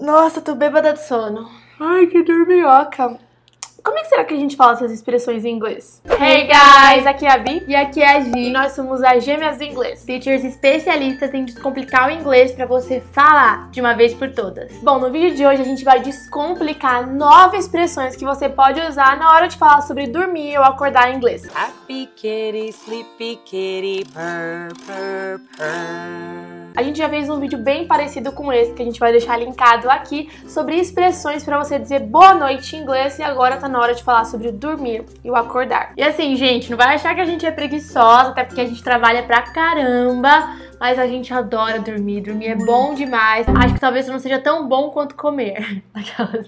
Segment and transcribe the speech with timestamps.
[0.00, 1.50] Nossa, tô bêbada de sono.
[1.78, 3.18] Ai, que dorminhoca.
[3.84, 6.02] Como será que a gente fala essas expressões em inglês?
[6.20, 8.48] Hey guys, aqui é a Vi E aqui é a Gi.
[8.48, 10.04] e nós somos as Gêmeas do Inglês.
[10.04, 14.72] teachers especialistas em descomplicar o inglês para você falar de uma vez por todas.
[14.82, 19.16] Bom, no vídeo de hoje a gente vai descomplicar nove expressões que você pode usar
[19.16, 21.48] na hora de falar sobre dormir ou acordar em inglês.
[21.54, 26.60] Happy kitty, sleepy kitty, purr, purr, purr.
[26.76, 29.36] A gente já fez um vídeo bem parecido com esse, que a gente vai deixar
[29.36, 33.78] linkado aqui, sobre expressões para você dizer boa noite em inglês e agora tá na
[33.80, 35.92] hora de falar sobre dormir e o acordar.
[35.96, 38.82] E assim, gente, não vai achar que a gente é preguiçosa, até porque a gente
[38.82, 42.22] trabalha pra caramba, mas a gente adora dormir.
[42.22, 43.46] Dormir é bom demais.
[43.48, 45.82] Acho que talvez não seja tão bom quanto comer.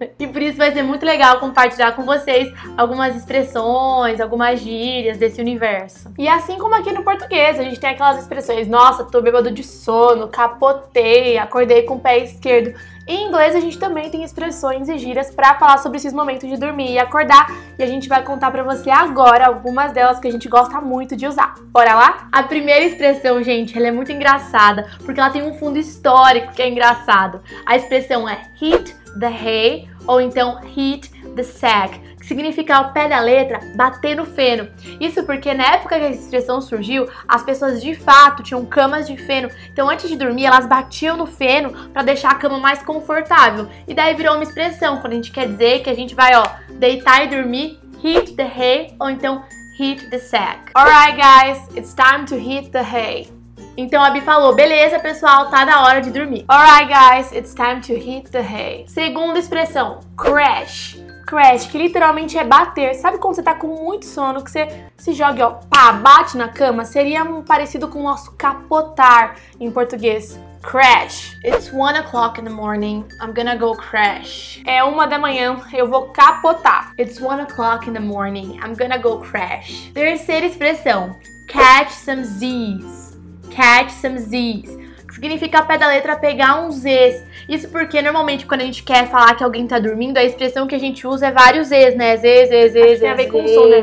[0.00, 0.10] Né?
[0.18, 5.40] E por isso vai ser muito legal compartilhar com vocês algumas expressões, algumas gírias desse
[5.40, 6.12] universo.
[6.18, 9.62] E assim como aqui no português, a gente tem aquelas expressões, nossa, tô bêbado de
[9.62, 12.74] sono, capotei, acordei com o pé esquerdo.
[13.08, 16.58] Em inglês a gente também tem expressões e gírias para falar sobre esses momentos de
[16.58, 20.30] dormir e acordar, e a gente vai contar para você agora algumas delas que a
[20.30, 21.54] gente gosta muito de usar.
[21.72, 22.28] Bora lá?
[22.30, 26.60] A primeira expressão, gente, ela é muito engraçada, porque ela tem um fundo histórico que
[26.60, 27.40] é engraçado.
[27.64, 31.98] A expressão é hit the hay ou então hit the sack,
[32.28, 34.68] significa ao pé da letra bater no feno.
[35.00, 39.16] Isso porque na época que essa expressão surgiu, as pessoas de fato tinham camas de
[39.16, 43.66] feno, então antes de dormir elas batiam no feno para deixar a cama mais confortável.
[43.88, 46.44] E daí virou uma expressão quando a gente quer dizer que a gente vai, ó,
[46.74, 49.42] deitar e dormir, hit the hay ou então
[49.78, 50.70] hit the sack.
[50.74, 53.28] Alright guys, it's time to hit the hay.
[53.76, 56.44] Então a Bi falou: beleza, pessoal, tá na hora de dormir.
[56.48, 58.84] Alright guys, it's time to hit the hay.
[58.88, 61.07] Segunda expressão: Crash.
[61.28, 62.94] Crash, que literalmente é bater.
[62.94, 66.48] Sabe quando você tá com muito sono, que você se joga, ó, pá, bate na
[66.48, 66.86] cama?
[66.86, 70.40] Seria um parecido com o nosso capotar em português.
[70.62, 71.36] Crash.
[71.44, 73.04] It's one o'clock in the morning.
[73.20, 74.62] I'm gonna go crash.
[74.66, 76.94] É uma da manhã, eu vou capotar.
[76.98, 78.58] It's one o'clock in the morning.
[78.64, 79.90] I'm gonna go crash.
[79.92, 81.14] Terceira expressão:
[81.46, 83.18] catch some Z's.
[83.50, 84.87] Catch some Z's.
[85.18, 87.24] Significa ao pé da letra pegar uns Z's.
[87.48, 90.76] Isso porque normalmente quando a gente quer falar que alguém tá dormindo, a expressão que
[90.76, 92.16] a gente usa é vários Z's, né?
[92.16, 93.00] Z, Z, Z, Z.
[93.00, 93.82] tem a ver com o som, né?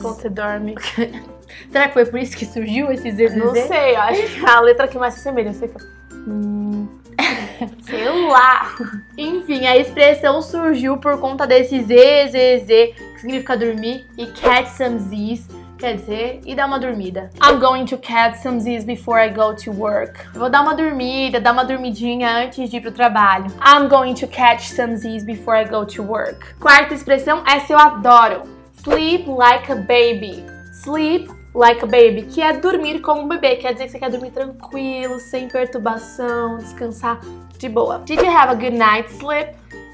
[0.00, 0.76] Quando você dorme.
[1.72, 4.46] Será que foi por isso que surgiu esse Z, Z, Não sei, eu acho que
[4.46, 5.52] a letra que mais se assemelha.
[5.52, 5.74] Sei que...
[6.14, 6.86] Hum,
[7.82, 8.76] sei lá.
[9.18, 14.68] Enfim, a expressão surgiu por conta desse Z, Z, Z, que significa dormir, e catch
[14.68, 15.48] some Z's,
[15.84, 17.30] quer dizer, e dar uma dormida.
[17.42, 20.26] I'm going to catch some Z's before I go to work.
[20.32, 23.52] Vou dar uma dormida, dar uma dormidinha antes de ir pro trabalho.
[23.60, 26.54] I'm going to catch some Z's before I go to work.
[26.58, 28.44] Quarta expressão, essa eu adoro.
[28.82, 30.42] Sleep like a baby.
[30.72, 33.56] Sleep like a baby, que é dormir como um bebê.
[33.56, 37.20] Quer dizer que você quer dormir tranquilo, sem perturbação, descansar
[37.58, 37.98] de boa.
[38.06, 39.50] Did you have a good night sleep?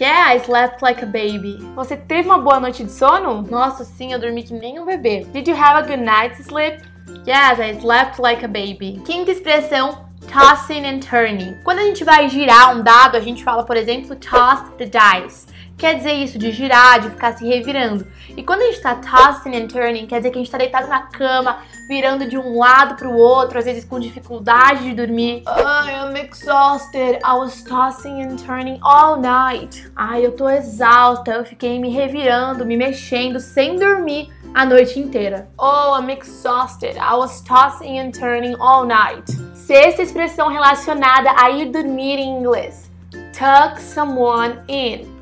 [0.00, 1.58] Yeah, I slept like a baby.
[1.76, 3.42] Você teve uma boa noite de sono?
[3.42, 5.24] Nossa, sim, eu dormi que nem um bebê.
[5.32, 6.82] Did you have a good night sleep?
[7.24, 9.00] Yes, I slept like a baby.
[9.06, 11.56] Quinta expressão, tossing and turning.
[11.62, 15.46] Quando a gente vai girar um dado, a gente fala, por exemplo, toss the dice.
[15.76, 18.06] Quer dizer isso, de girar, de ficar se revirando.
[18.36, 20.88] E quando a gente tá tossing and turning, quer dizer que a gente tá deitado
[20.88, 21.58] na cama,
[21.88, 25.42] virando de um lado pro outro, às vezes com dificuldade de dormir.
[25.46, 27.18] I am exhausted.
[27.24, 29.90] I was tossing and turning all night.
[29.96, 35.48] Ai, eu tô exausta, eu fiquei me revirando, me mexendo, sem dormir a noite inteira.
[35.58, 36.96] Oh, I'm exhausted.
[36.96, 39.30] I was tossing and turning all night.
[39.54, 42.90] Sexta expressão relacionada a ir dormir em inglês.
[43.32, 45.13] Tuck someone in.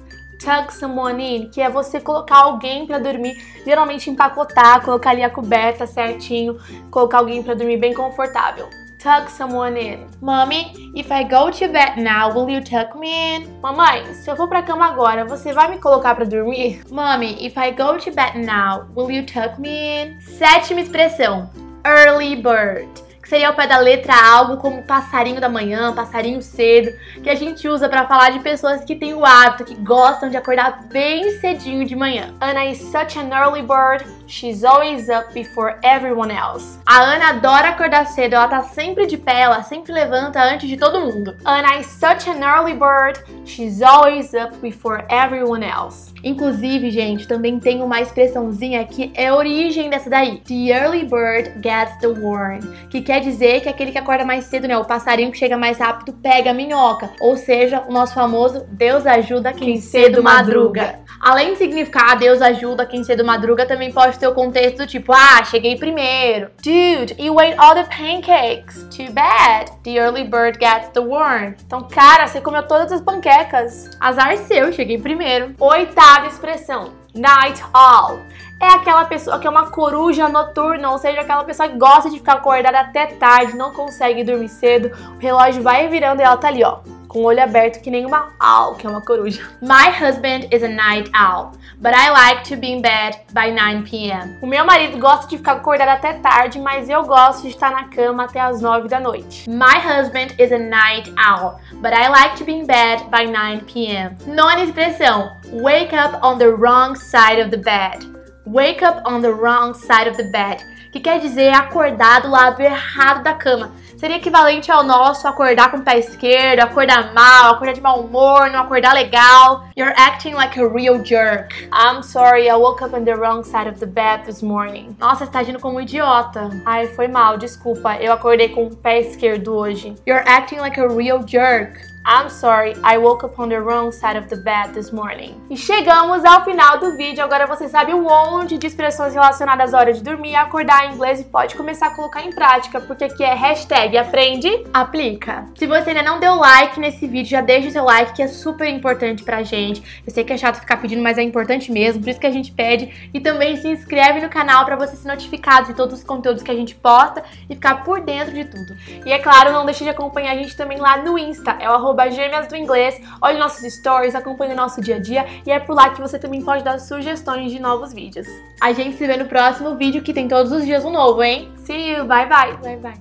[0.42, 5.30] Tuck someone in, que é você colocar alguém pra dormir, geralmente empacotar, colocar ali a
[5.30, 6.58] coberta certinho,
[6.90, 8.68] colocar alguém pra dormir bem confortável.
[8.98, 10.06] Tuck someone in.
[10.20, 13.60] Mommy, if I go to bed now, will you tuck me in?
[13.60, 16.82] Mamãe, se eu for pra cama agora, você vai me colocar pra dormir?
[16.90, 20.20] Mommy, if I go to bed now, will you tuck me in?
[20.20, 21.48] Sétima expressão,
[21.86, 22.88] early bird.
[23.22, 27.36] Que seria ao pé da letra algo como passarinho da manhã, passarinho cedo, que a
[27.36, 31.38] gente usa pra falar de pessoas que têm o hábito, que gostam de acordar bem
[31.38, 32.34] cedinho de manhã.
[32.40, 34.04] Anna is such an early bird.
[34.26, 36.78] She's always up before everyone else.
[36.84, 40.76] A Ana adora acordar cedo, ela tá sempre de pé, ela sempre levanta antes de
[40.76, 41.36] todo mundo.
[41.44, 43.22] Anna is such an early bird.
[43.44, 46.11] She's always up before everyone else.
[46.22, 50.38] Inclusive, gente, também tem uma expressãozinha que é a origem dessa daí.
[50.46, 52.60] The early bird gets the worm.
[52.88, 54.76] Que quer dizer que aquele que acorda mais cedo, né?
[54.76, 57.10] O passarinho que chega mais rápido pega a minhoca.
[57.20, 60.82] Ou seja, o nosso famoso Deus ajuda quem, quem cedo madruga.
[60.82, 61.01] madruga.
[61.22, 65.12] Além de significar Deus ajuda quem cedo madruga, também pode ter o contexto do tipo,
[65.12, 66.50] ah, cheguei primeiro.
[66.56, 68.82] Dude, you ate all the pancakes.
[68.90, 69.70] Too bad.
[69.84, 71.54] The early bird gets the worm.
[71.64, 73.88] Então, cara, você comeu todas as panquecas.
[74.00, 75.54] Azar seu, cheguei primeiro.
[75.60, 76.90] Oitava expressão.
[77.14, 78.18] Night owl
[78.60, 82.18] é aquela pessoa que é uma coruja noturna, ou seja, aquela pessoa que gosta de
[82.18, 86.46] ficar acordada até tarde, não consegue dormir cedo, o relógio vai virando e ela tá
[86.46, 86.78] ali, ó,
[87.12, 89.42] com o olho aberto que nem uma owl, que é uma coruja.
[89.60, 93.82] My husband is a night owl, but I like to be in bed by 9
[93.84, 94.38] p.m.
[94.40, 97.84] O meu marido gosta de ficar acordado até tarde, mas eu gosto de estar na
[97.84, 99.48] cama até as 9 da noite.
[99.50, 103.60] My husband is a night owl, but I like to be in bed by 9
[103.66, 104.16] p.m.
[104.26, 108.06] Nona expressão: wake up on the wrong side of the bed.
[108.46, 112.60] Wake up on the wrong side of the bed, que quer dizer acordar do lado
[112.60, 113.70] errado da cama
[114.02, 118.50] seria equivalente ao nosso acordar com o pé esquerdo, acordar mal, acordar de mau humor,
[118.50, 119.64] não acordar legal.
[119.76, 121.70] You're acting like a real jerk.
[121.72, 124.96] I'm sorry, I woke up on the wrong side of the bed this morning.
[124.98, 126.50] Nossa, você tá agindo como um idiota.
[126.66, 127.94] Ai, foi mal, desculpa.
[127.98, 129.94] Eu acordei com o pé esquerdo hoje.
[130.04, 131.91] You're acting like a real jerk.
[132.04, 135.40] I'm sorry, I woke up on the wrong side of the bed this morning.
[135.48, 137.22] E chegamos ao final do vídeo.
[137.22, 140.94] Agora você sabe um monte de expressões relacionadas à hora de dormir e acordar em
[140.94, 145.46] inglês e pode começar a colocar em prática, porque aqui é hashtag aprende, aplica.
[145.56, 148.26] Se você ainda não deu like nesse vídeo, já deixa o seu like, que é
[148.26, 150.02] super importante pra gente.
[150.04, 152.32] Eu sei que é chato ficar pedindo, mas é importante mesmo, por isso que a
[152.32, 153.10] gente pede.
[153.14, 156.50] E também se inscreve no canal para você ser notificado de todos os conteúdos que
[156.50, 158.76] a gente posta e ficar por dentro de tudo.
[159.06, 161.91] E é claro, não deixe de acompanhar a gente também lá no Insta, é o
[161.92, 165.60] arroba gêmeas do inglês, olhe nossos stories, acompanhe o nosso dia a dia e é
[165.60, 168.26] por lá que você também pode dar sugestões de novos vídeos.
[168.60, 171.52] A gente se vê no próximo vídeo que tem todos os dias um novo, hein?
[171.64, 172.56] See you, bye bye!
[172.62, 173.00] Bye bye!